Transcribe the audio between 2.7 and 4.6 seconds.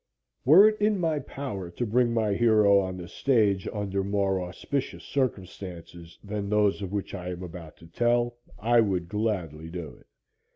on the stage under more